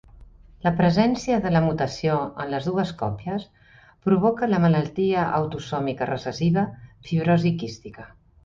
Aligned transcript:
La 0.67 0.69
presència 0.77 1.35
de 1.43 1.51
la 1.55 1.61
mutació 1.65 2.15
en 2.45 2.49
les 2.55 2.65
dues 2.71 2.93
còpies 3.03 3.45
provoca 4.07 4.51
la 4.55 4.63
malaltia 4.67 5.29
autosòmica 5.43 6.09
recessiva 6.15 6.65
fibrosi 7.11 7.57
quística. 7.63 8.13